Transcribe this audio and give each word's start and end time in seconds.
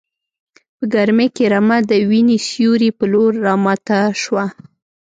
په 0.77 0.83
ګرمۍ 0.93 1.27
کې 1.35 1.45
رمه 1.53 1.77
د 1.89 1.91
وینې 2.09 2.37
سیوري 2.47 2.89
په 2.97 3.05
لور 3.11 3.31
راماته 3.45 3.97
شوه. 4.21 4.45